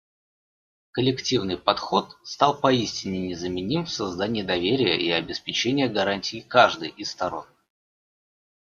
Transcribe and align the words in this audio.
Коллективный 0.93 1.57
подход 1.59 2.17
стал 2.23 2.59
поистине 2.59 3.19
незаменим 3.19 3.85
в 3.85 3.91
создании 3.91 4.41
доверия 4.41 4.97
и 4.99 5.11
обеспечении 5.11 5.85
гарантий 5.85 6.41
каждой 6.41 6.89
из 6.89 7.11
сторон. 7.11 7.45